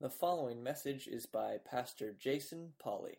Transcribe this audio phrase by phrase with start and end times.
[0.00, 3.18] The following message is by Pastor Jason Polly.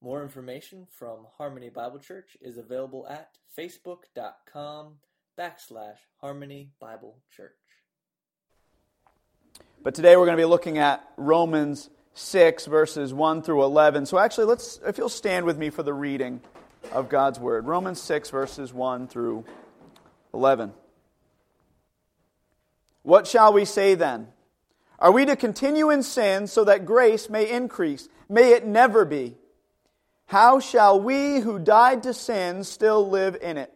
[0.00, 4.98] More information from Harmony Bible Church is available at facebook.com
[5.36, 7.50] backslash Harmony Bible Church.
[9.82, 14.06] But today we're going to be looking at Romans 6, verses 1 through 11.
[14.06, 16.40] So actually, let's, if you'll stand with me for the reading
[16.92, 17.66] of God's Word.
[17.66, 19.44] Romans 6, verses 1 through
[20.32, 20.74] 11.
[23.02, 24.28] What shall we say then?
[24.98, 28.08] Are we to continue in sin so that grace may increase?
[28.28, 29.36] May it never be.
[30.26, 33.72] How shall we who died to sin still live in it?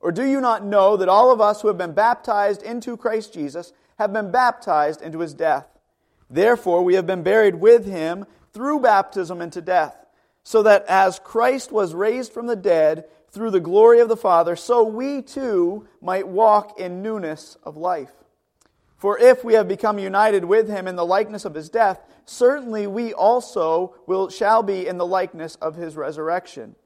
[0.00, 3.32] Or do you not know that all of us who have been baptized into Christ
[3.34, 5.66] Jesus have been baptized into his death?
[6.28, 9.96] Therefore, we have been buried with him through baptism into death,
[10.42, 14.56] so that as Christ was raised from the dead through the glory of the Father,
[14.56, 18.12] so we too might walk in newness of life.
[19.00, 22.86] For if we have become united with him in the likeness of his death, certainly
[22.86, 26.76] we also will, shall be in the likeness of his resurrection.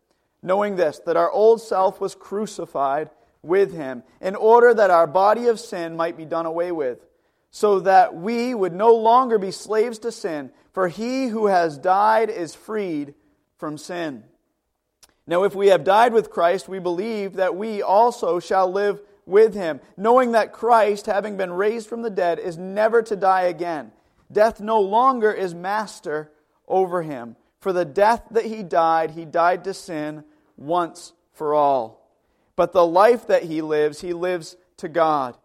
[0.41, 3.11] Knowing this, that our old self was crucified
[3.43, 7.05] with him, in order that our body of sin might be done away with,
[7.51, 12.31] so that we would no longer be slaves to sin, for he who has died
[12.31, 13.15] is freed
[13.57, 14.23] from sin.
[15.27, 19.55] Now, if we have died with Christ, we believe that we also shall live with
[19.55, 23.93] him, knowing that Christ, having been raised from the dead, is never to die again.
[24.31, 26.31] Death no longer is master
[26.69, 27.37] over him.
[27.61, 30.25] For the death that he died, he died to sin
[30.57, 32.11] once for all.
[32.57, 35.37] But the life that he lives, he lives to God.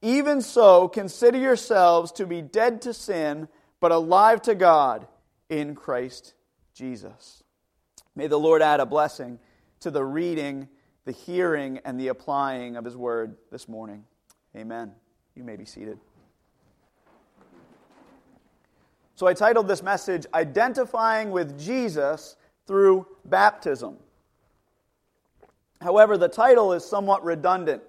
[0.00, 3.48] Even so, consider yourselves to be dead to sin,
[3.80, 5.06] but alive to God
[5.48, 6.34] in Christ
[6.74, 7.42] Jesus.
[8.14, 9.38] May the Lord add a blessing
[9.80, 10.68] to the reading
[11.04, 14.04] the hearing and the applying of His Word this morning.
[14.56, 14.92] Amen.
[15.34, 15.98] You may be seated.
[19.16, 23.96] So I titled this message, Identifying with Jesus Through Baptism.
[25.80, 27.82] However, the title is somewhat redundant.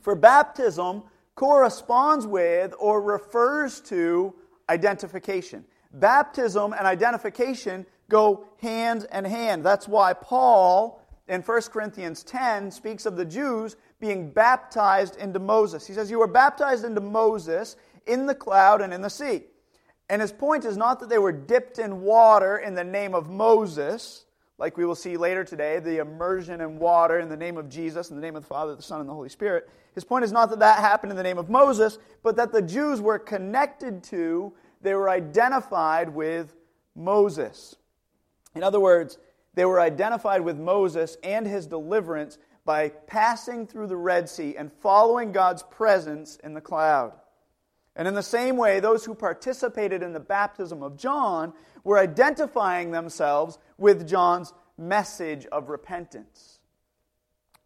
[0.00, 1.02] For baptism
[1.34, 4.34] corresponds with or refers to
[4.68, 5.64] identification.
[5.92, 9.64] Baptism and identification go hand in hand.
[9.64, 15.86] That's why Paul in 1 Corinthians 10 speaks of the Jews being baptized into Moses.
[15.86, 17.76] He says, You were baptized into Moses
[18.06, 19.44] in the cloud and in the sea.
[20.08, 23.30] And his point is not that they were dipped in water in the name of
[23.30, 24.24] Moses,
[24.58, 28.10] like we will see later today, the immersion in water in the name of Jesus,
[28.10, 29.70] in the name of the Father, the Son, and the Holy Spirit.
[29.94, 32.60] His point is not that that happened in the name of Moses, but that the
[32.60, 34.52] Jews were connected to,
[34.82, 36.56] they were identified with
[36.96, 37.76] Moses.
[38.56, 39.18] In other words,
[39.54, 44.72] they were identified with Moses and his deliverance by passing through the Red Sea and
[44.72, 47.12] following God's presence in the cloud.
[47.96, 51.52] And in the same way, those who participated in the baptism of John
[51.82, 56.60] were identifying themselves with John's message of repentance.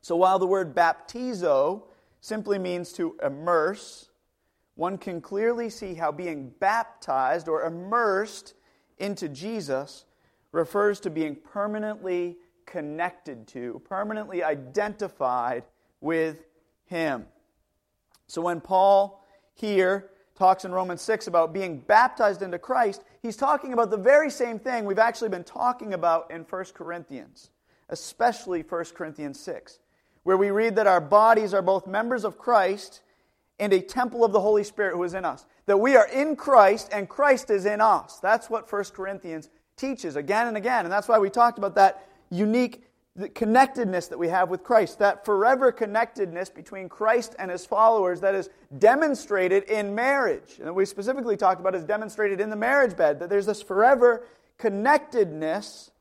[0.00, 1.84] So while the word baptizo
[2.21, 4.11] simply means to immerse,
[4.75, 8.55] one can clearly see how being baptized or immersed
[8.99, 10.05] into Jesus
[10.55, 15.65] refers to being permanently connected to, permanently identified
[16.01, 16.45] with
[16.87, 17.27] Him.
[18.27, 23.73] So when Paul here talks in Romans 6 about being baptized into Christ, he's talking
[23.73, 27.51] about the very same thing we've actually been talking about in 1 Corinthians,
[27.89, 29.81] especially 1 Corinthians 6,
[30.23, 33.03] where we read that our bodies are both members of Christ
[33.59, 35.47] and a temple of the Holy Spirit who is in us.
[35.67, 38.19] That we are in Christ and Christ is in us.
[38.21, 40.85] That's what 1 Corinthians teaches again and again.
[40.85, 42.85] And that's why we talked about that unique
[43.35, 48.35] connectedness that we have with Christ, that forever connectedness between Christ and his followers that
[48.35, 50.59] is demonstrated in marriage.
[50.61, 54.27] And we specifically talked about is demonstrated in the marriage bed, that there's this forever
[54.59, 55.93] connectedness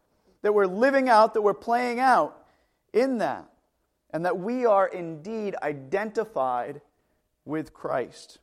[0.41, 2.45] that we're living out, that we're playing out
[2.93, 3.47] in that.
[4.09, 6.81] And that we are indeed identified
[7.45, 8.39] with Christ.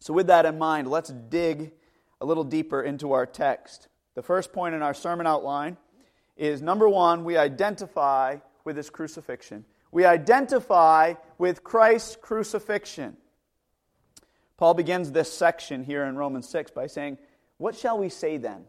[0.00, 1.72] So, with that in mind, let's dig
[2.20, 3.88] a little deeper into our text.
[4.18, 5.76] The first point in our sermon outline
[6.36, 9.64] is number one, we identify with his crucifixion.
[9.92, 13.16] We identify with Christ's crucifixion.
[14.56, 17.18] Paul begins this section here in Romans 6 by saying,
[17.58, 18.64] What shall we say then?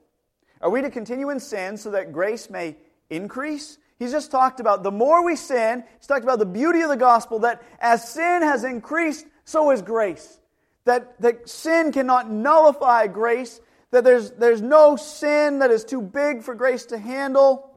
[0.62, 2.76] Are we to continue in sin so that grace may
[3.10, 3.80] increase?
[3.98, 6.96] He's just talked about the more we sin, he's talked about the beauty of the
[6.96, 10.42] gospel that as sin has increased, so is grace.
[10.86, 16.44] That, that sin cannot nullify grace, that there's, there's no sin that is too big
[16.44, 17.72] for grace to handle.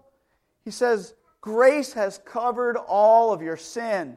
[0.65, 4.17] He says, Grace has covered all of your sin.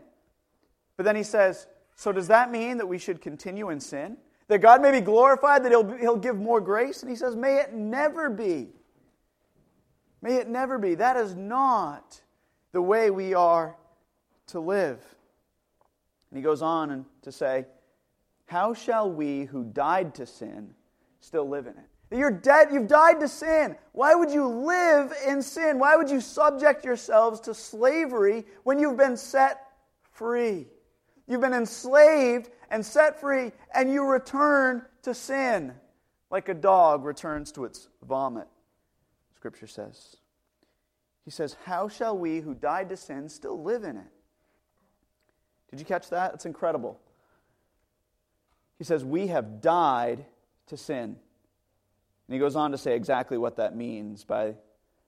[0.97, 4.17] But then he says, So does that mean that we should continue in sin?
[4.47, 7.01] That God may be glorified, that he'll, he'll give more grace.
[7.01, 8.67] And he says, May it never be.
[10.21, 10.95] May it never be.
[10.95, 12.21] That is not
[12.73, 13.75] the way we are
[14.47, 14.99] to live.
[16.29, 17.65] And he goes on to say,
[18.45, 20.75] How shall we who died to sin
[21.25, 22.17] still live in it?
[22.17, 23.75] You're dead, you've died to sin.
[23.91, 25.79] Why would you live in sin?
[25.79, 29.61] Why would you subject yourselves to slavery when you've been set
[30.11, 30.67] free?
[31.27, 35.73] You've been enslaved and set free, and you return to sin
[36.29, 38.47] like a dog returns to its vomit,
[39.35, 40.17] Scripture says.
[41.23, 44.07] He says, How shall we who died to sin still live in it?
[45.71, 46.35] Did you catch that?
[46.35, 46.99] It's incredible.
[48.77, 50.25] He says, We have died
[50.67, 51.15] to sin.
[52.27, 54.55] And he goes on to say exactly what that means by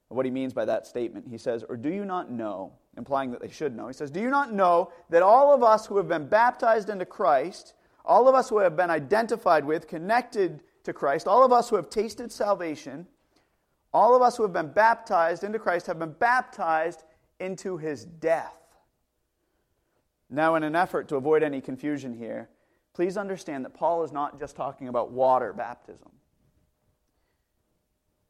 [0.09, 1.27] what he means by that statement.
[1.29, 4.19] He says, Or do you not know, implying that they should know, he says, Do
[4.19, 7.73] you not know that all of us who have been baptized into Christ,
[8.05, 11.75] all of us who have been identified with, connected to Christ, all of us who
[11.75, 13.07] have tasted salvation,
[13.93, 17.03] all of us who have been baptized into Christ have been baptized
[17.39, 18.53] into his death.
[20.29, 22.49] Now, in an effort to avoid any confusion here,
[22.97, 26.09] please understand that Paul is not just talking about water baptism.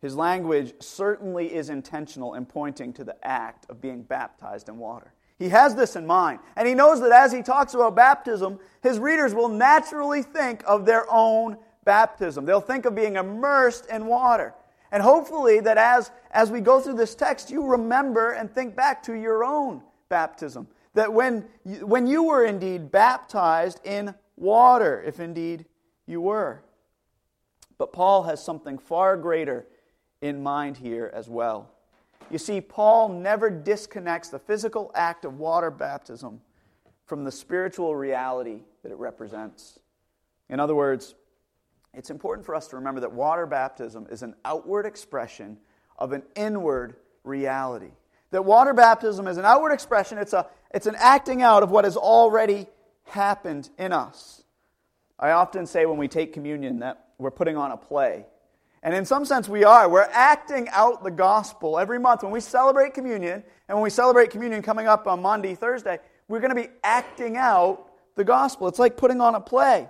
[0.01, 5.13] His language certainly is intentional in pointing to the act of being baptized in water.
[5.39, 8.99] He has this in mind, and he knows that as he talks about baptism, his
[8.99, 11.55] readers will naturally think of their own
[11.85, 12.43] baptism.
[12.43, 14.53] They'll think of being immersed in water.
[14.91, 19.01] And hopefully, that as, as we go through this text, you remember and think back
[19.03, 20.67] to your own baptism.
[20.93, 25.65] That when you, when you were indeed baptized in water, if indeed
[26.05, 26.61] you were.
[27.77, 29.65] But Paul has something far greater
[30.21, 31.69] in mind here as well.
[32.29, 36.41] You see, Paul never disconnects the physical act of water baptism
[37.05, 39.79] from the spiritual reality that it represents.
[40.49, 41.15] In other words,
[41.93, 45.57] it's important for us to remember that water baptism is an outward expression
[45.97, 47.91] of an inward reality.
[48.31, 51.85] That water baptism is an outward expression, it's, a, it's an acting out of what
[51.85, 52.67] is already
[53.09, 54.43] happened in us.
[55.19, 58.25] I often say when we take communion that we're putting on a play.
[58.83, 59.89] And in some sense, we are.
[59.89, 62.23] We're acting out the gospel every month.
[62.23, 66.39] When we celebrate communion, and when we celebrate communion coming up on Monday, Thursday, we're
[66.39, 68.67] going to be acting out the gospel.
[68.67, 69.89] It's like putting on a play.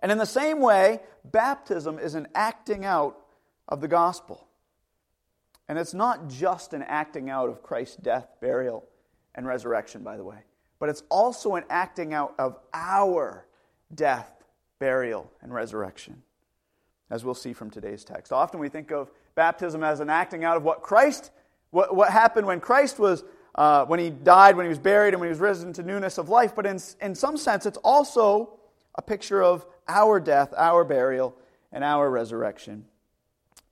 [0.00, 3.18] And in the same way, baptism is an acting out
[3.68, 4.46] of the gospel.
[5.68, 8.84] And it's not just an acting out of Christ's death, burial,
[9.34, 10.38] and resurrection, by the way,
[10.86, 13.44] but it's also an acting out of our
[13.92, 14.44] death,
[14.78, 16.22] burial, and resurrection
[17.10, 18.32] as we'll see from today's text.
[18.32, 21.32] Often we think of baptism as an acting out of what Christ,
[21.70, 23.24] what, what happened when Christ was,
[23.56, 26.18] uh, when he died, when he was buried, and when he was risen to newness
[26.18, 26.54] of life.
[26.54, 28.60] But in, in some sense, it's also
[28.94, 31.36] a picture of our death, our burial,
[31.72, 32.84] and our resurrection.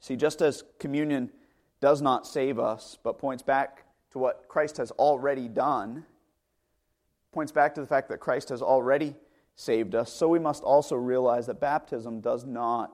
[0.00, 1.30] See, just as communion
[1.80, 6.06] does not save us, but points back to what Christ has already done,
[7.34, 9.14] points back to the fact that Christ has already
[9.56, 12.92] saved us, so we must also realize that baptism does not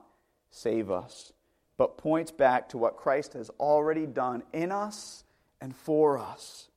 [0.49, 1.31] save us,
[1.77, 5.23] but points back to what Christ has already done in us
[5.61, 6.69] and for us.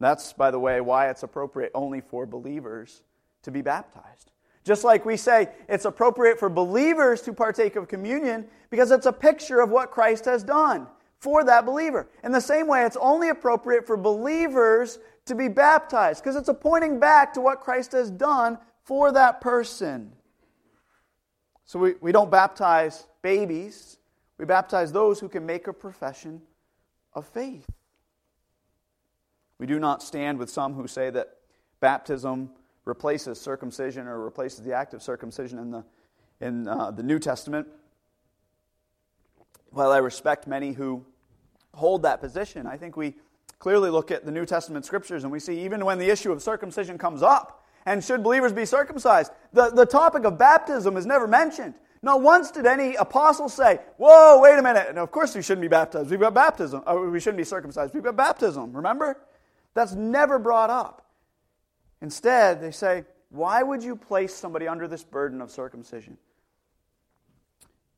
[0.00, 3.02] That's, by the way, why it's appropriate only for believers
[3.42, 4.32] to be baptized.
[4.64, 9.12] Just like we say it's appropriate for believers to partake of communion because it's a
[9.12, 10.86] picture of what Christ has done
[11.18, 12.08] for that believer.
[12.22, 16.54] In the same way, it's only appropriate for believers to be baptized because it's a
[16.54, 20.12] pointing back to what Christ has done for that person.
[21.64, 23.98] So we, we don't baptize babies,
[24.38, 26.42] we baptize those who can make a profession
[27.14, 27.66] of faith.
[29.58, 31.36] We do not stand with some who say that
[31.80, 32.50] baptism
[32.84, 35.84] replaces circumcision or replaces the act of circumcision in the,
[36.40, 37.66] in, uh, the New Testament.
[39.70, 41.06] While I respect many who
[41.72, 43.14] hold that position, I think we
[43.58, 46.42] clearly look at the New Testament scriptures and we see even when the issue of
[46.42, 49.30] circumcision comes up, and should believers be circumcised?
[49.52, 51.74] The, the topic of baptism is never mentioned.
[52.02, 54.86] Not once did any apostle say, Whoa, wait a minute.
[54.88, 56.10] And of course we shouldn't be baptized.
[56.10, 56.82] We've got baptism.
[56.86, 57.94] Oh, we shouldn't be circumcised.
[57.94, 58.74] We've got baptism.
[58.74, 59.18] Remember?
[59.74, 61.06] That's never brought up.
[62.00, 66.18] Instead, they say, Why would you place somebody under this burden of circumcision?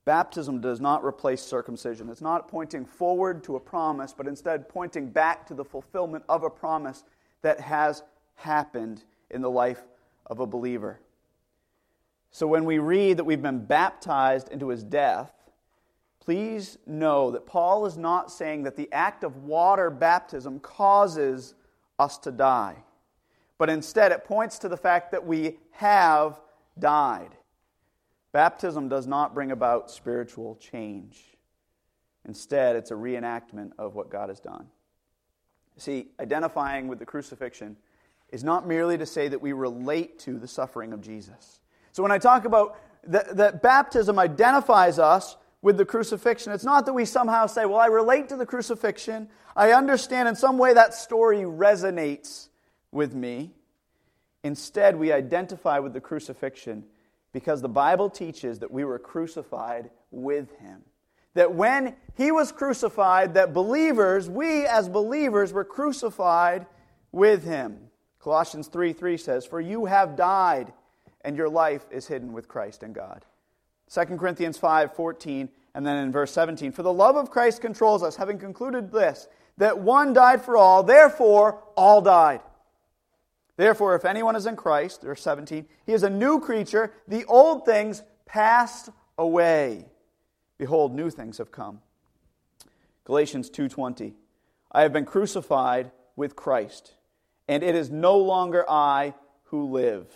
[0.06, 2.08] Baptism does not replace circumcision.
[2.08, 6.44] It's not pointing forward to a promise, but instead pointing back to the fulfillment of
[6.44, 7.02] a promise
[7.42, 8.04] that has
[8.36, 9.82] happened in the life
[10.26, 11.00] of a believer.
[12.30, 15.32] So when we read that we've been baptized into his death,
[16.20, 21.54] please know that Paul is not saying that the act of water baptism causes
[21.98, 22.76] us to die,
[23.58, 26.40] but instead it points to the fact that we have
[26.78, 27.36] died.
[28.36, 31.24] Baptism does not bring about spiritual change.
[32.26, 34.66] Instead, it's a reenactment of what God has done.
[35.78, 37.78] See, identifying with the crucifixion
[38.28, 41.60] is not merely to say that we relate to the suffering of Jesus.
[41.92, 46.84] So when I talk about that, that baptism identifies us with the crucifixion, it's not
[46.84, 49.30] that we somehow say, well, I relate to the crucifixion.
[49.56, 52.48] I understand in some way that story resonates
[52.92, 53.54] with me.
[54.44, 56.84] Instead, we identify with the crucifixion
[57.36, 60.80] because the Bible teaches that we were crucified with him.
[61.34, 66.64] That when he was crucified, that believers, we as believers, were crucified
[67.12, 67.76] with him.
[68.20, 70.72] Colossians 3 3 says, For you have died,
[71.26, 73.26] and your life is hidden with Christ in God.
[73.92, 78.02] 2 Corinthians 5 14, and then in verse 17, For the love of Christ controls
[78.02, 79.28] us, having concluded this,
[79.58, 82.40] that one died for all, therefore all died.
[83.56, 86.92] Therefore, if anyone is in Christ, verse 17, he is a new creature.
[87.08, 89.86] The old things passed away.
[90.58, 91.80] Behold, new things have come.
[93.04, 94.14] Galatians 2:20.
[94.72, 96.94] I have been crucified with Christ,
[97.48, 100.12] and it is no longer I who live,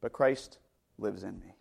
[0.00, 0.58] but Christ
[0.96, 1.54] lives in me.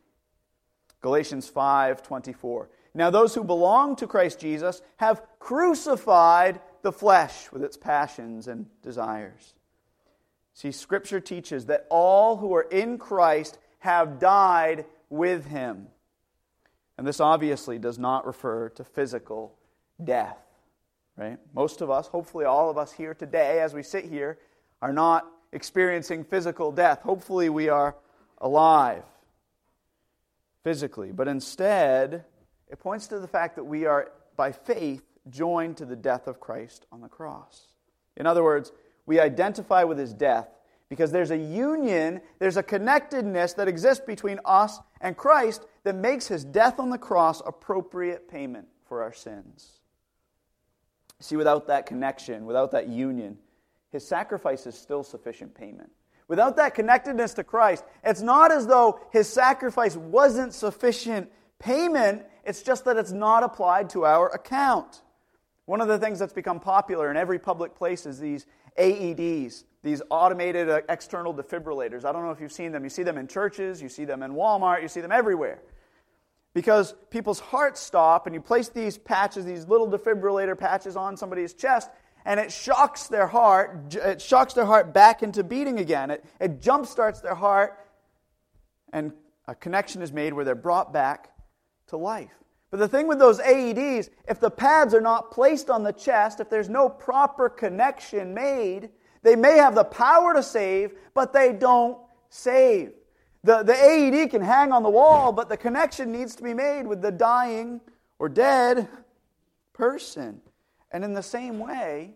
[1.01, 2.69] Galatians 5:24.
[2.93, 8.69] Now those who belong to Christ Jesus have crucified the flesh with its passions and
[8.81, 9.53] desires.
[10.57, 15.85] See, Scripture teaches that all who are in Christ have died with him.
[16.97, 19.53] And this obviously does not refer to physical
[20.03, 20.39] death,
[21.15, 21.37] right?
[21.53, 24.39] Most of us, hopefully all of us here today, as we sit here,
[24.81, 27.03] are not experiencing physical death.
[27.03, 27.95] Hopefully we are
[28.39, 29.03] alive
[30.63, 31.11] physically.
[31.11, 32.25] But instead,
[32.67, 36.39] it points to the fact that we are, by faith, joined to the death of
[36.39, 37.67] Christ on the cross.
[38.15, 38.71] In other words,
[39.07, 40.47] we identify with his death
[40.89, 46.27] because there's a union, there's a connectedness that exists between us and Christ that makes
[46.27, 49.79] his death on the cross appropriate payment for our sins.
[51.19, 53.37] See, without that connection, without that union,
[53.89, 55.89] his sacrifice is still sufficient payment.
[56.27, 62.61] Without that connectedness to Christ, it's not as though his sacrifice wasn't sufficient payment, it's
[62.61, 65.01] just that it's not applied to our account.
[65.67, 68.45] One of the things that's become popular in every public place is these
[68.79, 72.05] AEDs, these automated uh, external defibrillators.
[72.05, 72.85] I don't know if you've seen them.
[72.85, 75.59] You see them in churches, you see them in Walmart, you see them everywhere.
[76.53, 81.53] Because people's hearts stop, and you place these patches, these little defibrillator patches on somebody's
[81.53, 81.89] chest,
[82.23, 86.11] and it shocks their heart, it shocks their heart back into beating again.
[86.11, 87.77] It, it jumpstarts their heart,
[88.93, 89.11] and
[89.49, 91.29] a connection is made where they're brought back
[91.87, 92.31] to life.
[92.69, 96.39] But the thing with those AEDs, if the pads are not placed on the chest,
[96.39, 98.89] if there's no proper connection made,
[99.23, 101.97] they may have the power to save, but they don't
[102.29, 102.91] save.
[103.43, 106.85] The, the AED can hang on the wall, but the connection needs to be made
[106.85, 107.79] with the dying
[108.19, 108.89] or dead
[109.73, 110.41] person.
[110.91, 112.15] And in the same way,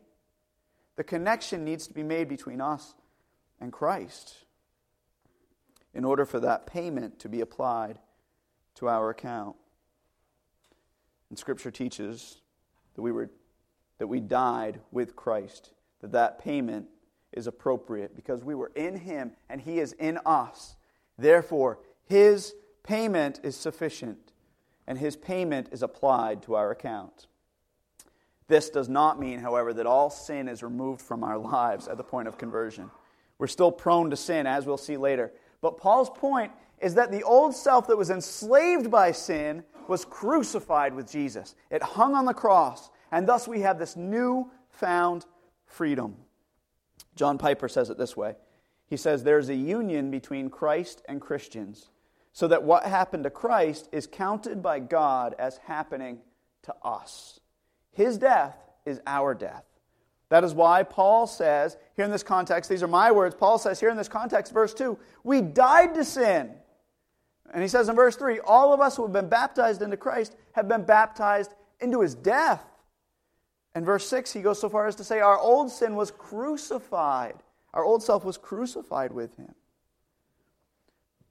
[0.98, 2.96] the connection needs to be made between us
[3.62, 4.36] and Christ
[5.94, 8.00] in order for that payment to be applied
[8.76, 9.56] to our account.
[11.32, 12.42] And Scripture teaches
[12.94, 13.30] that we, were,
[14.00, 15.72] that we died with Christ,
[16.02, 16.88] that that payment
[17.32, 20.76] is appropriate because we were in Him and He is in us.
[21.18, 24.34] Therefore, His payment is sufficient,
[24.86, 27.28] and His payment is applied to our account.
[28.50, 32.04] This does not mean, however, that all sin is removed from our lives at the
[32.04, 32.92] point of conversion.
[33.38, 35.32] We're still prone to sin, as we'll see later.
[35.62, 40.94] But Paul's point is that the old self that was enslaved by sin was crucified
[40.94, 41.56] with Jesus.
[41.70, 45.26] It hung on the cross, and thus we have this new found
[45.66, 46.16] freedom.
[47.16, 48.36] John Piper says it this way
[48.88, 51.90] He says, There's a union between Christ and Christians,
[52.34, 56.20] so that what happened to Christ is counted by God as happening
[56.64, 57.40] to us.
[57.92, 59.66] His death is our death.
[60.30, 63.82] That is why Paul says, here in this context, these are my words, Paul says
[63.82, 66.52] here in this context, verse 2, we died to sin.
[67.52, 70.36] And he says in verse 3 all of us who have been baptized into Christ
[70.54, 72.64] have been baptized into his death.
[73.74, 77.36] And verse 6, he goes so far as to say, Our old sin was crucified.
[77.74, 79.54] Our old self was crucified with him.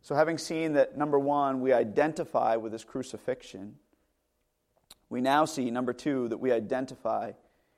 [0.02, 3.76] So, having seen that, number one, we identify with his crucifixion,
[5.10, 7.32] we now see, number two, that we identify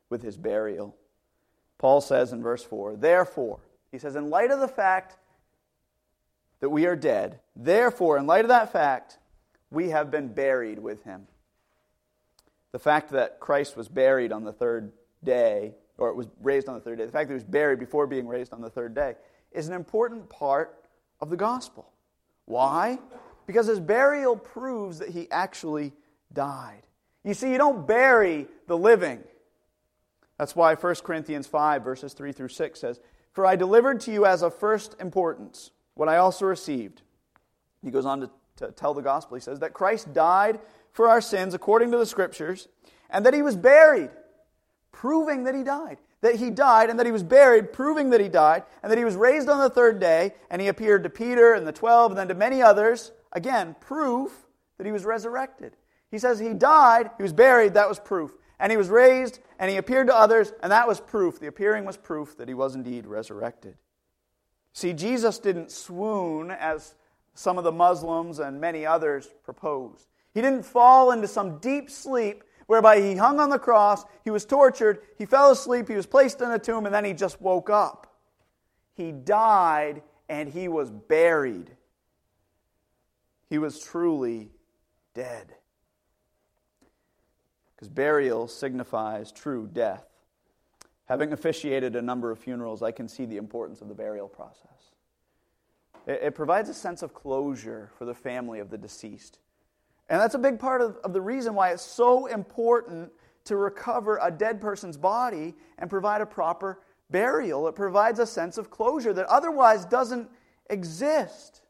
[0.08, 0.94] with his burial.
[1.78, 3.58] Paul says in verse 4, Therefore,
[3.90, 5.16] he says, in light of the fact
[6.62, 7.40] that we are dead.
[7.56, 9.18] Therefore, in light of that fact,
[9.70, 11.26] we have been buried with him.
[12.70, 14.92] The fact that Christ was buried on the third
[15.24, 17.80] day, or it was raised on the third day, the fact that he was buried
[17.80, 19.16] before being raised on the third day,
[19.50, 20.84] is an important part
[21.20, 21.90] of the gospel.
[22.44, 23.00] Why?
[23.48, 25.92] Because his burial proves that he actually
[26.32, 26.82] died.
[27.24, 29.18] You see, you don't bury the living.
[30.38, 33.00] That's why 1 Corinthians 5, verses 3 through 6 says,
[33.32, 37.02] For I delivered to you as of first importance what I also received.
[37.82, 39.36] He goes on to, to tell the gospel.
[39.36, 40.60] He says that Christ died
[40.92, 42.68] for our sins according to the scriptures,
[43.10, 44.10] and that he was buried,
[44.90, 45.98] proving that he died.
[46.20, 49.04] That he died and that he was buried, proving that he died, and that he
[49.04, 52.18] was raised on the third day, and he appeared to Peter and the twelve, and
[52.18, 53.10] then to many others.
[53.32, 54.46] Again, proof
[54.78, 55.76] that he was resurrected.
[56.10, 58.32] He says he died, he was buried, that was proof.
[58.60, 61.40] And he was raised, and he appeared to others, and that was proof.
[61.40, 63.76] The appearing was proof that he was indeed resurrected.
[64.72, 66.94] See, Jesus didn't swoon as
[67.34, 70.08] some of the Muslims and many others proposed.
[70.34, 74.46] He didn't fall into some deep sleep whereby he hung on the cross, he was
[74.46, 77.68] tortured, he fell asleep, he was placed in a tomb, and then he just woke
[77.68, 78.16] up.
[78.94, 81.70] He died and he was buried.
[83.50, 84.50] He was truly
[85.12, 85.54] dead.
[87.74, 90.06] Because burial signifies true death.
[91.12, 94.94] Having officiated a number of funerals, I can see the importance of the burial process.
[96.06, 99.38] It, it provides a sense of closure for the family of the deceased.
[100.08, 103.12] And that's a big part of, of the reason why it's so important
[103.44, 107.68] to recover a dead person's body and provide a proper burial.
[107.68, 110.30] It provides a sense of closure that otherwise doesn't
[110.70, 111.60] exist.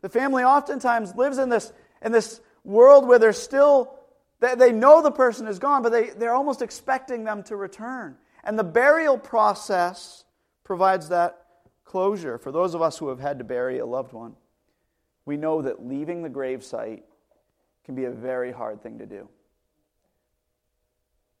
[0.00, 3.98] The family oftentimes lives in this, in this world where they're still,
[4.38, 8.16] they, they know the person is gone, but they, they're almost expecting them to return.
[8.46, 10.24] And the burial process
[10.62, 11.46] provides that
[11.84, 12.38] closure.
[12.38, 14.36] For those of us who have had to bury a loved one,
[15.24, 17.02] we know that leaving the gravesite
[17.84, 19.28] can be a very hard thing to do.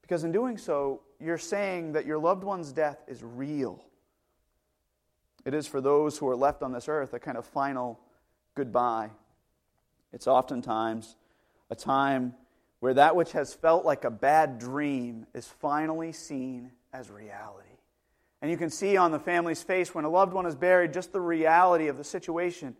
[0.02, 3.84] Because in doing so, you're saying that your loved one's death is real.
[5.44, 8.00] It is for those who are left on this earth a kind of final
[8.56, 9.10] goodbye.
[10.12, 11.14] It's oftentimes
[11.70, 12.34] a time
[12.80, 17.68] where that which has felt like a bad dream is finally seen as reality.
[18.40, 21.12] And you can see on the family's face when a loved one is buried just
[21.12, 22.74] the reality of the situation,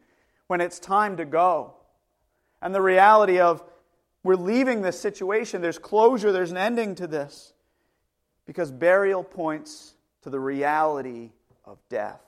[0.46, 1.74] when it's time to go.
[2.62, 3.62] And the reality of
[4.22, 7.52] we're leaving this situation, there's closure, there's an ending to this.
[8.46, 11.30] Because burial points to the reality
[11.64, 12.20] of death.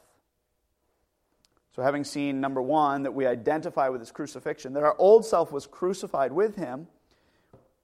[1.74, 5.52] So, having seen, number one, that we identify with his crucifixion, that our old self
[5.52, 6.88] was crucified with him,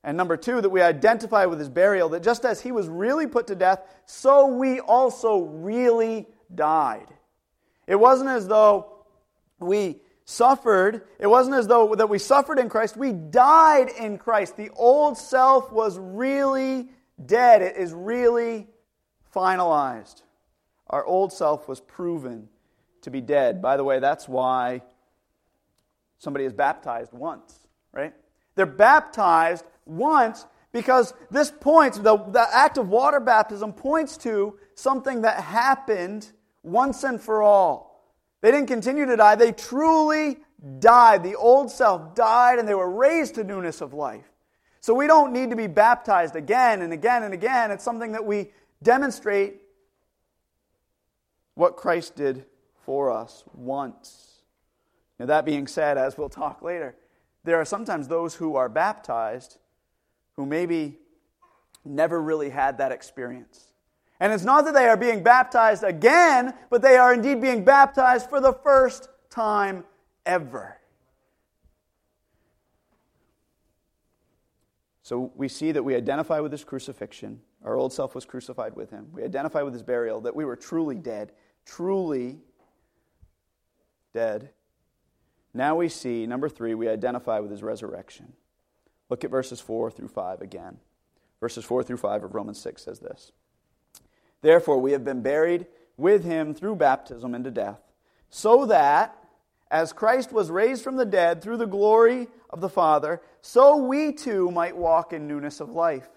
[0.05, 3.27] and number two, that we identify with his burial, that just as he was really
[3.27, 7.07] put to death, so we also really died.
[7.87, 9.07] It wasn't as though
[9.59, 14.59] we suffered, it wasn't as though that we suffered in Christ, we died in Christ.
[14.59, 16.91] The old self was really
[17.25, 18.69] dead, it is really
[19.35, 20.23] finalized.
[20.91, 22.49] Our old self was proven
[23.03, 23.63] to be dead.
[23.63, 24.83] By the way, that's why
[26.19, 28.13] somebody is baptized once, right?
[28.55, 35.23] They're baptized once because this points, the, the act of water baptism points to something
[35.23, 38.13] that happened once and for all.
[38.41, 40.39] They didn't continue to die, they truly
[40.79, 41.23] died.
[41.23, 44.31] The old self died and they were raised to newness of life.
[44.81, 47.71] So we don't need to be baptized again and again and again.
[47.71, 48.51] It's something that we
[48.83, 49.63] demonstrate
[51.55, 52.45] what Christ did
[52.85, 54.43] for us once.
[55.19, 56.97] Now, that being said, as we'll talk later,
[57.45, 59.59] there are sometimes those who are baptized
[60.37, 60.99] who maybe
[61.85, 63.73] never really had that experience.
[64.21, 68.29] And it's not that they are being baptized again, but they are indeed being baptized
[68.31, 69.85] for the first time
[70.25, 70.79] ever.
[75.03, 77.41] So we see that we identify with his crucifixion.
[77.63, 79.09] Our old self was crucified with him.
[79.13, 81.33] We identify with his burial, that we were truly dead,
[81.67, 82.39] truly
[84.15, 84.51] dead.
[85.53, 88.33] Now we see, number three, we identify with his resurrection.
[89.15, 90.79] Look at verses 4 through 5 again.
[91.39, 93.31] Verses 4 through 5 of Romans 6 says this
[94.43, 97.79] Therefore, we have been buried with him through baptism into death,
[98.29, 99.17] so that,
[99.71, 104.11] as Christ was raised from the dead through the glory of the Father, so we
[104.11, 106.09] too might walk in newness of life.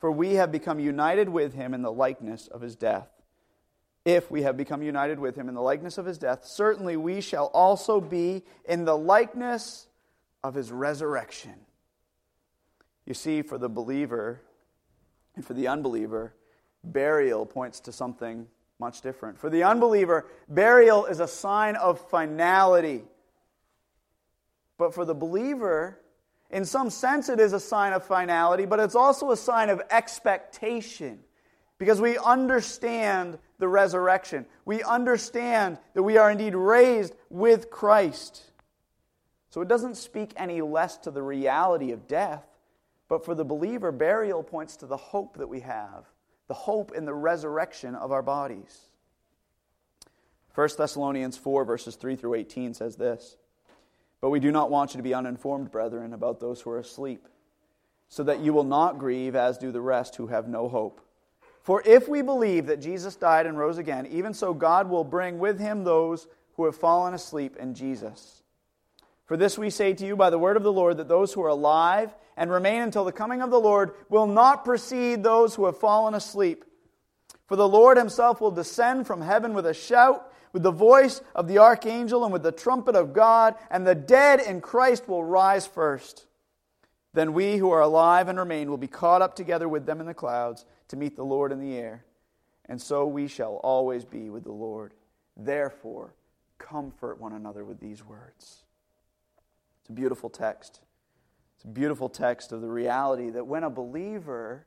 [0.00, 3.06] For we have become united with him in the likeness of his death.
[4.04, 7.20] If we have become united with him in the likeness of his death, certainly we
[7.20, 9.86] shall also be in the likeness
[10.42, 11.54] of his resurrection.
[13.06, 14.40] You see, for the believer
[15.36, 16.34] and for the unbeliever,
[16.82, 18.46] burial points to something
[18.78, 19.38] much different.
[19.38, 23.04] For the unbeliever, burial is a sign of finality.
[24.78, 26.00] But for the believer,
[26.50, 29.82] in some sense, it is a sign of finality, but it's also a sign of
[29.90, 31.20] expectation
[31.78, 34.46] because we understand the resurrection.
[34.64, 38.42] We understand that we are indeed raised with Christ.
[39.50, 42.44] So it doesn't speak any less to the reality of death,
[43.14, 46.04] but for the believer, burial points to the hope that we have,
[46.48, 48.88] the hope in the resurrection of our bodies.
[50.56, 53.36] 1 Thessalonians 4, verses 3 through 18 says this
[54.20, 57.28] But we do not want you to be uninformed, brethren, about those who are asleep,
[58.08, 61.00] so that you will not grieve as do the rest who have no hope.
[61.62, 65.38] For if we believe that Jesus died and rose again, even so God will bring
[65.38, 68.42] with him those who have fallen asleep in Jesus.
[69.26, 71.42] For this we say to you by the word of the Lord that those who
[71.42, 75.66] are alive and remain until the coming of the Lord will not precede those who
[75.66, 76.64] have fallen asleep.
[77.46, 81.48] For the Lord himself will descend from heaven with a shout with the voice of
[81.48, 85.66] the archangel and with the trumpet of God, and the dead in Christ will rise
[85.66, 86.26] first.
[87.12, 90.06] Then we who are alive and remain will be caught up together with them in
[90.06, 92.04] the clouds to meet the Lord in the air.
[92.66, 94.94] And so we shall always be with the Lord.
[95.36, 96.14] Therefore,
[96.58, 98.63] comfort one another with these words.
[99.84, 100.80] It's a beautiful text.
[101.56, 104.66] It's a beautiful text of the reality that when a believer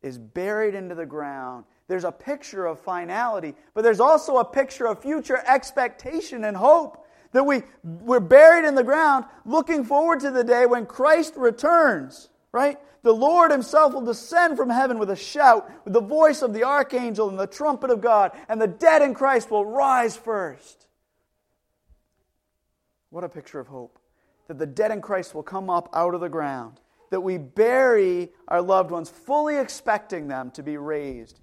[0.00, 4.86] is buried into the ground, there's a picture of finality, but there's also a picture
[4.86, 7.04] of future expectation and hope.
[7.32, 12.30] That we, we're buried in the ground, looking forward to the day when Christ returns,
[12.50, 12.78] right?
[13.02, 16.64] The Lord Himself will descend from heaven with a shout, with the voice of the
[16.64, 20.86] archangel and the trumpet of God, and the dead in Christ will rise first.
[23.10, 23.98] What a picture of hope.
[24.48, 26.80] That the dead in Christ will come up out of the ground.
[27.10, 31.40] That we bury our loved ones, fully expecting them to be raised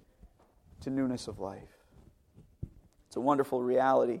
[0.80, 1.62] to newness of life.
[3.06, 4.20] It's a wonderful reality.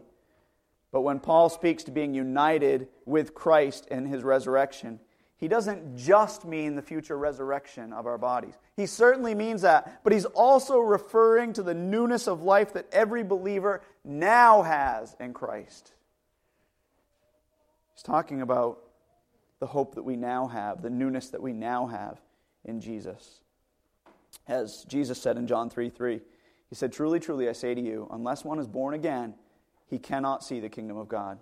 [0.92, 5.00] But when Paul speaks to being united with Christ in his resurrection,
[5.36, 8.54] he doesn't just mean the future resurrection of our bodies.
[8.74, 13.22] He certainly means that, but he's also referring to the newness of life that every
[13.22, 15.92] believer now has in Christ.
[17.96, 18.78] He's talking about
[19.58, 22.20] the hope that we now have, the newness that we now have
[22.64, 23.40] in Jesus.
[24.46, 26.20] As Jesus said in John 3 3,
[26.68, 29.34] he said, Truly, truly, I say to you, unless one is born again,
[29.88, 31.38] he cannot see the kingdom of God.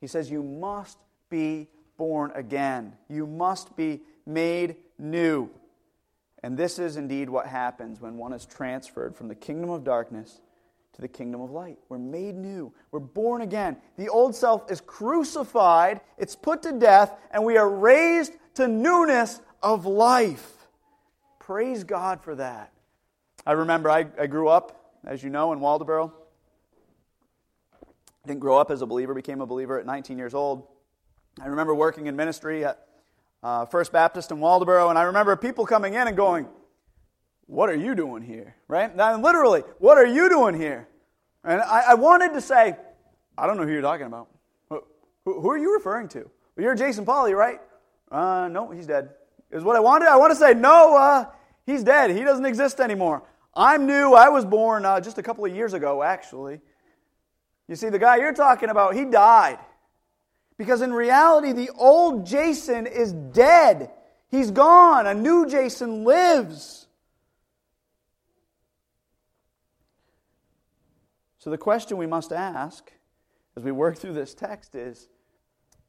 [0.00, 2.92] He says, You must be born again.
[3.08, 5.50] You must be made new.
[6.44, 10.40] And this is indeed what happens when one is transferred from the kingdom of darkness
[10.94, 11.78] to the kingdom of light.
[11.88, 12.72] We're made new.
[12.90, 13.76] We're born again.
[13.96, 19.40] The old self is crucified, it's put to death, and we are raised to newness
[19.62, 20.52] of life.
[21.38, 22.72] Praise God for that.
[23.46, 26.12] I remember I, I grew up, as you know, in Waldoboro.
[27.82, 30.68] I didn't grow up as a believer, became a believer at 19 years old.
[31.40, 32.86] I remember working in ministry at
[33.42, 36.46] uh, First Baptist in Waldoboro, and I remember people coming in and going,
[37.46, 38.56] What are you doing here?
[38.68, 38.94] Right?
[38.94, 40.88] Now, literally, what are you doing here?
[41.44, 42.76] And I, I wanted to say,
[43.36, 44.28] I don't know who you're talking about.
[45.24, 46.18] Who, who are you referring to?
[46.56, 47.60] Well, you're Jason Polly, right?
[48.10, 49.10] Uh, no, he's dead.
[49.50, 50.08] Is what I wanted.
[50.08, 51.26] I want to say, no, uh,
[51.66, 52.10] he's dead.
[52.10, 53.22] He doesn't exist anymore.
[53.54, 54.14] I'm new.
[54.14, 56.60] I was born uh, just a couple of years ago, actually.
[57.68, 59.58] You see, the guy you're talking about, he died.
[60.58, 63.90] Because in reality, the old Jason is dead.
[64.30, 65.06] He's gone.
[65.06, 66.81] A new Jason lives.
[71.42, 72.92] So the question we must ask
[73.56, 75.08] as we work through this text is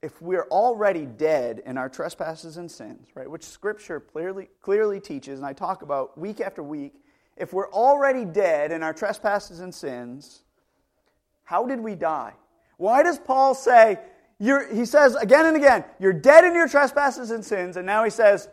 [0.01, 5.37] if we're already dead in our trespasses and sins, right, which Scripture clearly, clearly teaches,
[5.37, 6.95] and I talk about week after week,
[7.37, 10.41] if we're already dead in our trespasses and sins,
[11.43, 12.33] how did we die?
[12.77, 13.99] Why does Paul say,
[14.39, 18.09] he says again and again, you're dead in your trespasses and sins, and now he
[18.09, 18.49] says,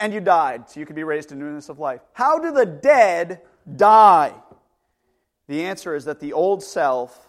[0.00, 2.00] and you died, so you could be raised to newness of life.
[2.14, 3.42] How do the dead
[3.76, 4.32] die?
[5.48, 7.28] The answer is that the old self,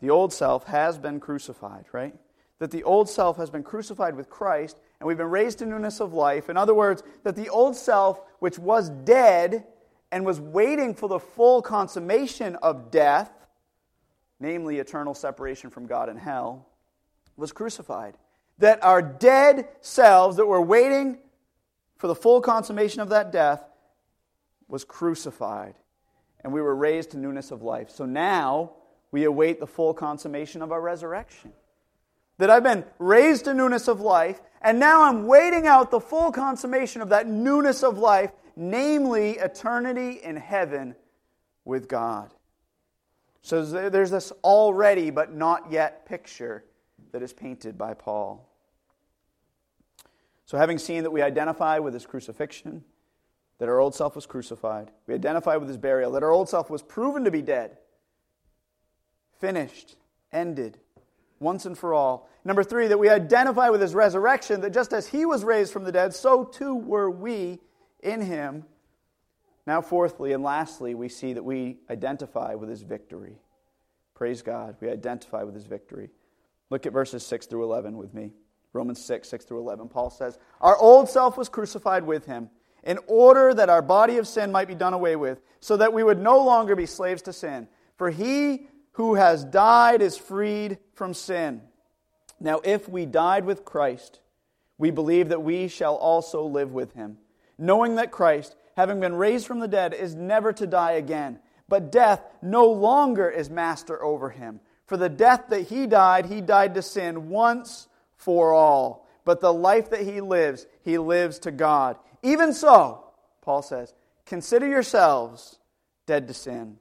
[0.00, 2.14] the old self has been crucified, right?
[2.58, 6.00] That the old self has been crucified with Christ, and we've been raised to newness
[6.00, 6.50] of life.
[6.50, 9.64] In other words, that the old self, which was dead
[10.10, 13.30] and was waiting for the full consummation of death,
[14.40, 16.66] namely eternal separation from God and hell,
[17.36, 18.16] was crucified.
[18.58, 21.18] That our dead selves that were waiting
[21.96, 23.62] for the full consummation of that death
[24.68, 25.74] was crucified.
[26.44, 27.90] And we were raised to newness of life.
[27.90, 28.72] So now
[29.10, 31.52] we await the full consummation of our resurrection
[32.38, 36.30] that I've been raised to newness of life, and now I'm waiting out the full
[36.30, 40.94] consummation of that newness of life, namely eternity in heaven
[41.64, 42.32] with God.
[43.42, 46.64] So there's this already but not yet picture
[47.12, 48.48] that is painted by Paul.
[50.46, 52.82] So, having seen that we identify with his crucifixion,
[53.58, 56.70] that our old self was crucified, we identify with his burial, that our old self
[56.70, 57.76] was proven to be dead,
[59.40, 59.96] finished,
[60.32, 60.78] ended,
[61.40, 62.28] once and for all.
[62.44, 65.84] Number three, that we identify with his resurrection, that just as he was raised from
[65.84, 67.60] the dead, so too were we
[68.00, 68.64] in him.
[69.66, 73.38] Now, fourthly and lastly, we see that we identify with his victory.
[74.14, 74.76] Praise God.
[74.80, 76.10] We identify with his victory.
[76.70, 78.32] Look at verses 6 through 11 with me.
[78.72, 79.88] Romans 6, 6 through 11.
[79.88, 82.50] Paul says, Our old self was crucified with him
[82.88, 86.02] in order that our body of sin might be done away with, so that we
[86.02, 87.68] would no longer be slaves to sin.
[87.96, 91.60] For he who has died is freed from sin.
[92.40, 94.20] Now, if we died with Christ,
[94.78, 97.18] we believe that we shall also live with him,
[97.58, 101.40] knowing that Christ, having been raised from the dead, is never to die again.
[101.68, 104.60] But death no longer is master over him.
[104.86, 109.06] For the death that he died, he died to sin once for all.
[109.26, 111.98] But the life that he lives, he lives to God.
[112.22, 113.04] Even so,
[113.42, 113.94] Paul says,
[114.26, 115.58] consider yourselves
[116.06, 116.78] dead to sin,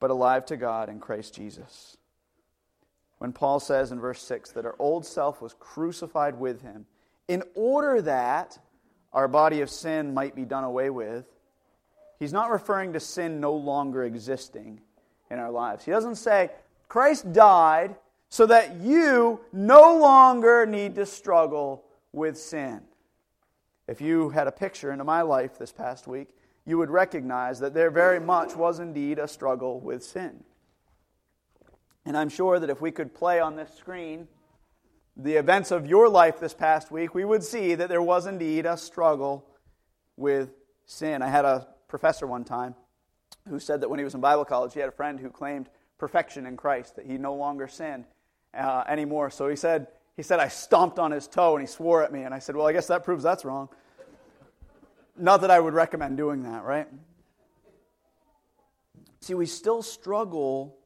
[0.00, 1.96] but alive to God in Christ Jesus.
[3.18, 6.86] When Paul says in verse 6 that our old self was crucified with him,
[7.26, 8.58] in order that
[9.12, 11.26] our body of sin might be done away with,
[12.18, 14.80] he's not referring to sin no longer existing
[15.30, 15.84] in our lives.
[15.84, 16.50] He doesn't say,
[16.88, 17.96] Christ died
[18.28, 22.80] so that you no longer need to struggle with sin.
[23.88, 26.28] If you had a picture into my life this past week,
[26.66, 30.44] you would recognize that there very much was indeed a struggle with sin.
[32.04, 34.28] And I'm sure that if we could play on this screen
[35.16, 38.66] the events of your life this past week, we would see that there was indeed
[38.66, 39.44] a struggle
[40.16, 40.50] with
[40.84, 41.22] sin.
[41.22, 42.74] I had a professor one time
[43.48, 45.70] who said that when he was in Bible college, he had a friend who claimed
[45.96, 48.04] perfection in Christ, that he no longer sinned
[48.54, 49.30] uh, anymore.
[49.30, 52.24] So he said, he said, I stomped on his toe and he swore at me.
[52.24, 53.68] And I said, Well, I guess that proves that's wrong.
[55.16, 56.88] Not that I would recommend doing that, right?
[59.20, 60.76] See, we still struggle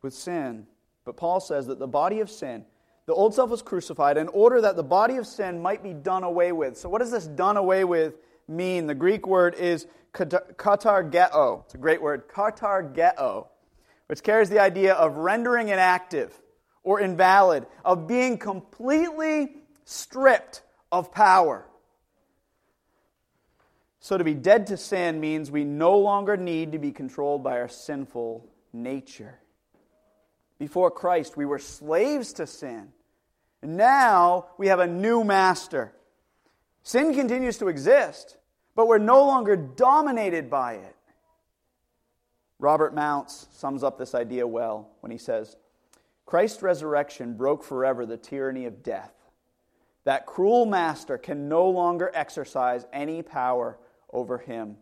[0.00, 0.68] with sin.
[1.04, 2.64] But Paul says that the body of sin,
[3.06, 6.22] the old self was crucified in order that the body of sin might be done
[6.22, 6.78] away with.
[6.78, 8.14] So, what does this done away with
[8.46, 8.86] mean?
[8.86, 11.64] The Greek word is katargeo.
[11.64, 13.48] It's a great word, katargeo,
[14.06, 16.40] which carries the idea of rendering inactive
[16.86, 19.48] or invalid, of being completely
[19.84, 21.66] stripped of power.
[23.98, 27.58] So, to be dead to sin means we no longer need to be controlled by
[27.58, 29.40] our sinful nature.
[30.60, 32.92] Before Christ, we were slaves to sin.
[33.64, 35.92] Now we have a new master.
[36.84, 38.36] Sin continues to exist,
[38.76, 40.94] but we're no longer dominated by it.
[42.60, 45.56] Robert Mounce sums up this idea well when he says,
[46.26, 49.12] Christ's resurrection broke forever the tyranny of death.
[50.04, 53.78] That cruel master can no longer exercise any power
[54.12, 54.76] over him.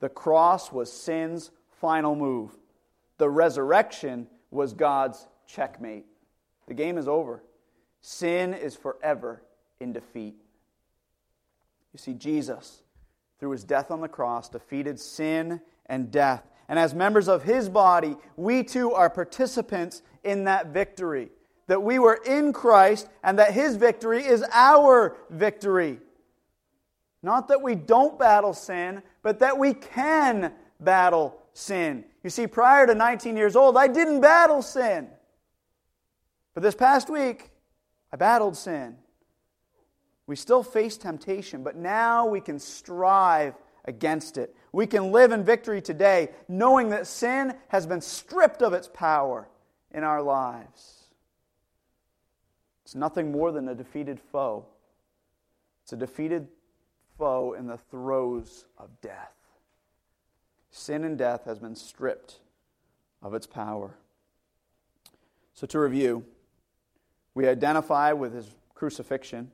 [0.00, 1.50] The cross was sin's
[1.80, 2.56] final move.
[3.18, 6.06] The resurrection was God's checkmate.
[6.66, 7.42] The game is over.
[8.00, 9.42] Sin is forever
[9.80, 10.34] in defeat.
[11.92, 12.82] You see, Jesus,
[13.38, 16.50] through his death on the cross, defeated sin and death.
[16.68, 21.30] And as members of his body, we too are participants in that victory.
[21.66, 25.98] That we were in Christ and that his victory is our victory.
[27.22, 32.04] Not that we don't battle sin, but that we can battle sin.
[32.22, 35.08] You see, prior to 19 years old, I didn't battle sin.
[36.52, 37.50] But this past week,
[38.12, 38.96] I battled sin.
[40.26, 44.54] We still face temptation, but now we can strive against it.
[44.72, 49.48] We can live in victory today, knowing that sin has been stripped of its power
[49.90, 51.04] in our lives.
[52.84, 54.66] It's nothing more than a defeated foe.
[55.82, 56.48] It's a defeated
[57.18, 59.34] foe in the throes of death.
[60.70, 62.40] Sin and death has been stripped
[63.22, 63.96] of its power.
[65.54, 66.24] So, to review,
[67.34, 69.50] we identify with his crucifixion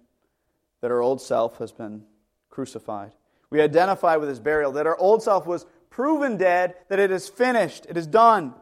[0.81, 2.05] that our old self has been
[2.49, 3.13] crucified.
[3.51, 7.29] We identify with his burial, that our old self was proven dead, that it is
[7.29, 8.55] finished, it is done.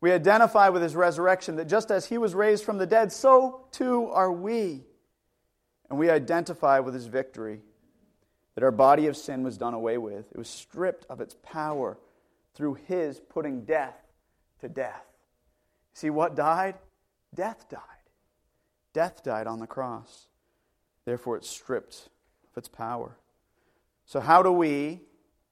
[0.00, 3.66] We identify with his resurrection, that just as he was raised from the dead, so
[3.72, 4.84] too are we.
[5.90, 7.60] And we identify with his victory,
[8.54, 10.30] that our body of sin was done away with.
[10.30, 11.98] It was stripped of its power
[12.54, 13.96] through his putting death
[14.60, 15.04] to death.
[15.94, 16.76] See what died?
[17.34, 17.80] Death died.
[18.92, 20.28] Death died on the cross.
[21.04, 22.08] Therefore, it's stripped
[22.54, 23.16] of its power.
[24.06, 25.00] So, how do we,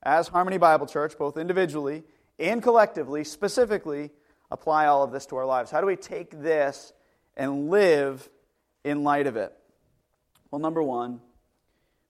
[0.03, 2.05] as Harmony Bible Church, both individually
[2.39, 4.11] and collectively, specifically,
[4.51, 5.71] apply all of this to our lives?
[5.71, 6.93] How do we take this
[7.37, 8.29] and live
[8.85, 9.53] in light of it?
[10.51, 11.21] Well, number one,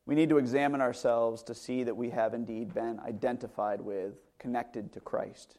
[0.04, 4.92] we need to examine ourselves to see that we have indeed been identified with, connected
[4.94, 5.54] to Christ.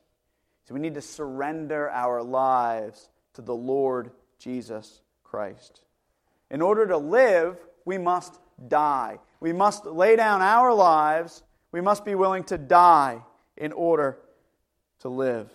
[0.65, 5.81] So we need to surrender our lives to the Lord Jesus Christ.
[6.51, 9.19] In order to live, we must die.
[9.39, 11.43] We must lay down our lives.
[11.71, 13.21] We must be willing to die
[13.57, 14.19] in order
[14.99, 15.51] to live.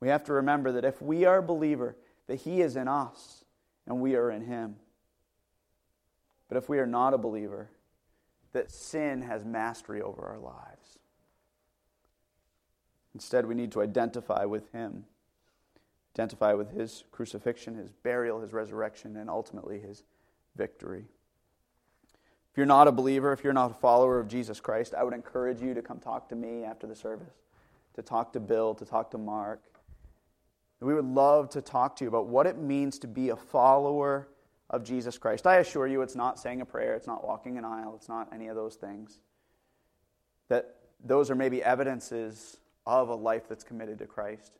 [0.00, 3.44] We have to remember that if we are a believer, that He is in us
[3.86, 4.76] and we are in Him.
[6.48, 7.70] But if we are not a believer,
[8.52, 10.98] that sin has mastery over our lives.
[13.14, 15.04] Instead, we need to identify with Him,
[16.14, 20.04] identify with His crucifixion, His burial, His resurrection, and ultimately His
[20.56, 21.06] victory.
[22.52, 25.14] If you're not a believer, if you're not a follower of Jesus Christ, I would
[25.14, 27.32] encourage you to come talk to me after the service,
[27.94, 29.62] to talk to Bill, to talk to Mark.
[30.80, 34.28] We would love to talk to you about what it means to be a follower
[34.68, 35.46] of Jesus Christ.
[35.46, 38.28] I assure you, it's not saying a prayer, it's not walking an aisle, it's not
[38.34, 39.20] any of those things.
[40.50, 44.58] That those are maybe evidences of a life that's committed to Christ.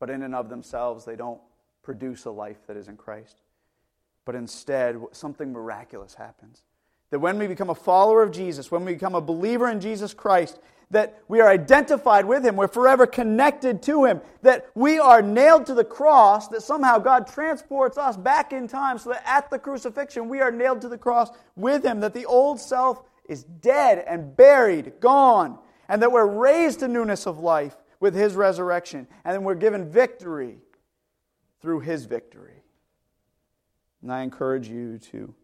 [0.00, 1.40] But in and of themselves, they don't
[1.82, 3.42] produce a life that is in Christ.
[4.24, 6.62] But instead, something miraculous happens.
[7.10, 10.12] That when we become a follower of Jesus, when we become a believer in Jesus
[10.12, 10.58] Christ,
[10.90, 15.66] that we are identified with Him, we're forever connected to Him, that we are nailed
[15.66, 19.58] to the cross, that somehow God transports us back in time so that at the
[19.58, 24.04] crucifixion we are nailed to the cross with Him, that the old self is dead
[24.06, 29.34] and buried, gone, and that we're raised to newness of life with His resurrection, and
[29.34, 30.58] then we're given victory
[31.60, 32.62] through His victory.
[34.00, 35.34] And I encourage you to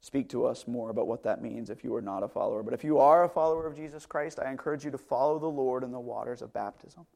[0.00, 2.62] speak to us more about what that means if you are not a follower.
[2.62, 5.46] But if you are a follower of Jesus Christ, I encourage you to follow the
[5.46, 7.06] Lord in the waters of baptism.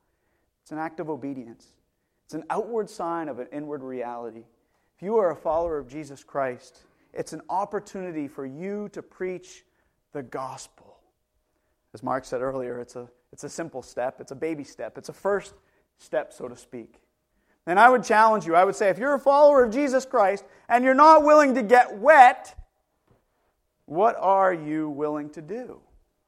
[0.63, 1.67] It's an act of obedience,
[2.25, 4.45] it's an outward sign of an inward reality.
[4.97, 9.65] If you are a follower of Jesus Christ, it's an opportunity for you to preach
[10.13, 10.99] the gospel.
[11.95, 15.09] As Mark said earlier, it's a, it's a simple step, it's a baby step, it's
[15.09, 15.55] a first
[15.99, 17.01] step, so to speak.
[17.67, 20.45] And I would challenge you, I would say, if you're a follower of Jesus Christ
[20.69, 22.57] and you're not willing to get wet,
[23.87, 25.81] what are you willing to do?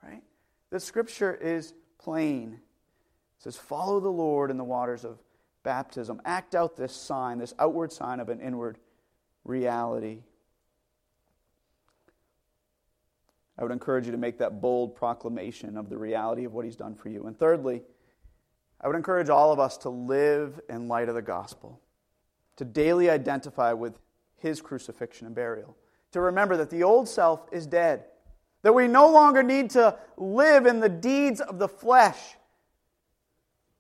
[0.03, 0.23] Right?
[0.71, 2.55] The scripture is plain.
[3.39, 5.19] It says, Follow the Lord in the waters of
[5.63, 6.21] baptism.
[6.25, 8.79] Act out this sign, this outward sign of an inward
[9.45, 10.23] reality.
[13.57, 16.77] I would encourage you to make that bold proclamation of the reality of what He's
[16.77, 17.27] done for you.
[17.27, 17.83] And thirdly,
[18.81, 21.81] I would encourage all of us to live in light of the gospel,
[22.57, 24.01] to daily identify with
[24.37, 25.77] His crucifixion and burial
[26.15, 28.05] to remember that the old self is dead,
[28.63, 32.37] that we no longer need to live in the deeds of the flesh,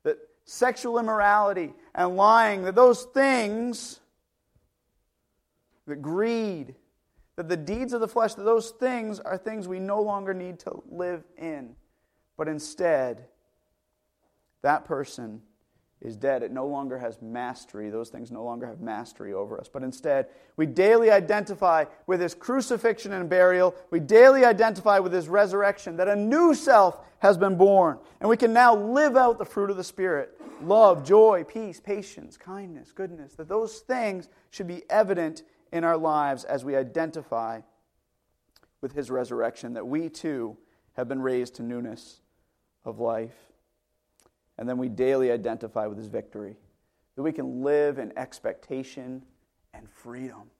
[0.02, 4.00] that sexual immorality and lying, that those things,
[5.86, 6.74] that greed,
[7.36, 10.58] that the deeds of the flesh, that those things are things we no longer need
[10.58, 11.76] to live in,
[12.36, 13.26] but instead,
[14.62, 15.40] that person
[16.04, 16.42] is dead.
[16.42, 17.88] It no longer has mastery.
[17.88, 19.68] Those things no longer have mastery over us.
[19.72, 23.74] But instead, we daily identify with his crucifixion and burial.
[23.90, 27.98] We daily identify with his resurrection, that a new self has been born.
[28.20, 32.36] And we can now live out the fruit of the Spirit love, joy, peace, patience,
[32.36, 33.34] kindness, goodness.
[33.34, 37.62] That those things should be evident in our lives as we identify
[38.82, 40.58] with his resurrection, that we too
[40.92, 42.20] have been raised to newness
[42.84, 43.53] of life.
[44.58, 46.56] And then we daily identify with his victory.
[47.16, 49.22] That we can live in expectation
[49.72, 50.50] and freedom.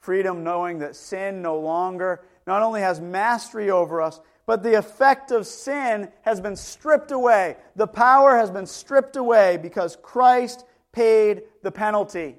[0.00, 5.30] Freedom knowing that sin no longer not only has mastery over us, but the effect
[5.30, 7.56] of sin has been stripped away.
[7.76, 12.36] The power has been stripped away because Christ paid the penalty.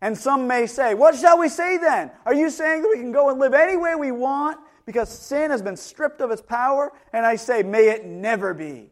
[0.00, 2.10] And some may say, What shall we say then?
[2.26, 5.50] Are you saying that we can go and live any way we want because sin
[5.50, 6.92] has been stripped of its power?
[7.12, 8.90] And I say, May it never be.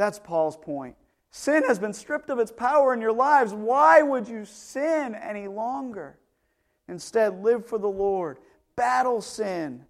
[0.00, 0.96] That's Paul's point.
[1.30, 3.52] Sin has been stripped of its power in your lives.
[3.52, 6.18] Why would you sin any longer?
[6.88, 8.38] Instead, live for the Lord.
[8.76, 9.84] Battle sin.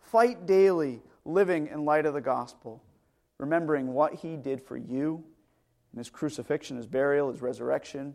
[0.00, 2.84] Fight daily, living in light of the gospel,
[3.38, 5.24] remembering what he did for you
[5.92, 8.14] in his crucifixion, his burial, his resurrection,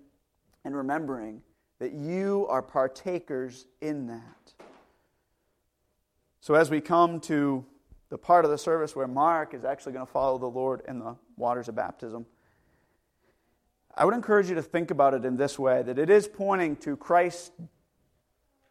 [0.64, 1.42] and remembering
[1.80, 4.54] that you are partakers in that.
[6.40, 7.66] So, as we come to
[8.14, 11.00] the part of the service where Mark is actually going to follow the Lord in
[11.00, 12.28] the waters of baptism.
[13.98, 16.76] I would encourage you to think about it in this way that it is pointing
[16.76, 17.54] to Christ,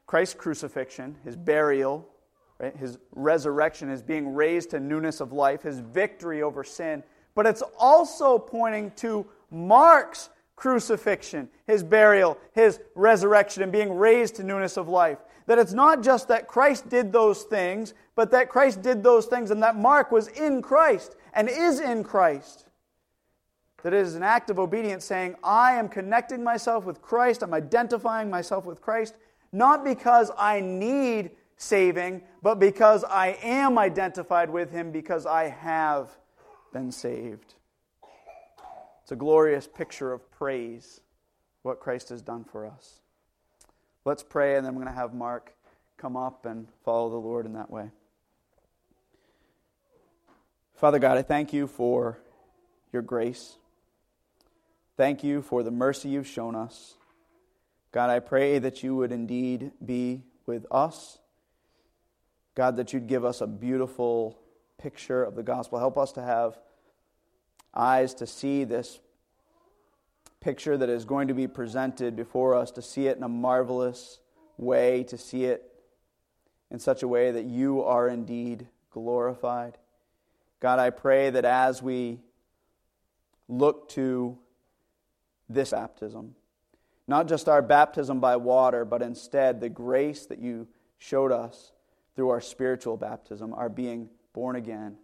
[0.06, 2.08] Christ's crucifixion, his burial,
[2.60, 7.02] right, his resurrection, his being raised to newness of life, his victory over sin,
[7.34, 14.44] but it's also pointing to Mark's crucifixion, his burial, his resurrection, and being raised to
[14.44, 15.18] newness of life.
[15.46, 19.50] That it's not just that Christ did those things, but that Christ did those things
[19.50, 22.66] and that Mark was in Christ and is in Christ.
[23.82, 27.54] That it is an act of obedience saying, I am connecting myself with Christ, I'm
[27.54, 29.16] identifying myself with Christ,
[29.52, 36.10] not because I need saving, but because I am identified with Him because I have
[36.72, 37.54] been saved.
[39.02, 41.00] It's a glorious picture of praise,
[41.62, 43.01] what Christ has done for us.
[44.04, 45.54] Let's pray, and then I'm going to have Mark
[45.96, 47.90] come up and follow the Lord in that way.
[50.74, 52.18] Father God, I thank you for
[52.92, 53.56] your grace.
[54.96, 56.94] Thank you for the mercy you've shown us.
[57.92, 61.18] God, I pray that you would indeed be with us.
[62.56, 64.36] God, that you'd give us a beautiful
[64.78, 65.78] picture of the gospel.
[65.78, 66.58] Help us to have
[67.72, 68.98] eyes to see this
[70.42, 74.20] picture that is going to be presented before us, to see it in a marvelous
[74.58, 75.72] way, to see it
[76.70, 79.78] in such a way that you are indeed glorified.
[80.60, 82.20] God, I pray that as we
[83.48, 84.38] look to
[85.48, 86.34] this baptism,
[87.06, 90.68] not just our baptism by water, but instead the grace that you
[90.98, 91.72] showed us
[92.14, 94.96] through our spiritual baptism, our being born again,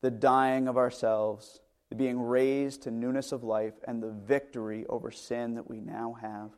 [0.00, 1.60] the dying of ourselves,
[1.92, 6.16] the being raised to newness of life, and the victory over sin that we now
[6.20, 6.50] have.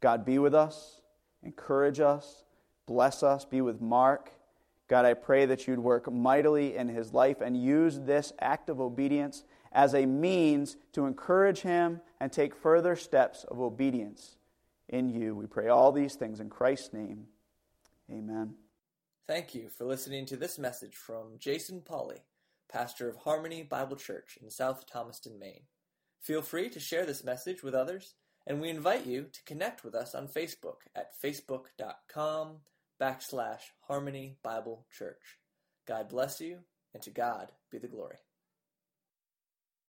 [0.00, 1.00] God, be with us,
[1.42, 2.44] encourage us,
[2.86, 4.32] bless us, be with Mark
[4.90, 8.80] God, I pray that you'd work mightily in his life and use this act of
[8.80, 14.36] obedience as a means to encourage him and take further steps of obedience
[14.88, 15.36] in you.
[15.36, 17.26] We pray all these things in Christ's name.
[18.10, 18.54] Amen.
[19.28, 22.24] Thank you for listening to this message from Jason Polly,
[22.70, 25.64] pastor of Harmony Bible Church in South Thomaston, Maine.
[26.20, 28.14] Feel free to share this message with others,
[28.46, 32.58] and we invite you to connect with us on Facebook at facebook.com
[33.00, 35.38] backslash Harmony Bible Church.
[35.86, 36.58] God bless you,
[36.94, 38.18] and to God be the glory.